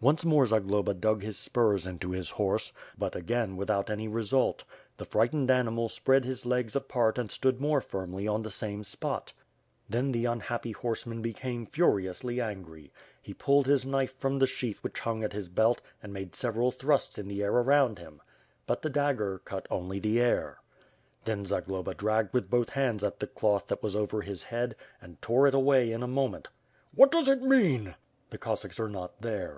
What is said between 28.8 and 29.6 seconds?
not there.